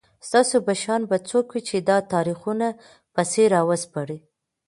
ستاسو 0.27 0.57
په 0.67 0.73
شان 0.81 1.01
به 1.09 1.17
څوک 1.29 1.45
وي 1.53 1.61
چي 1.69 1.77
دا 1.89 1.97
تاریخونه 2.13 2.67
پسي 3.13 3.43
راوسپړي 3.53 4.17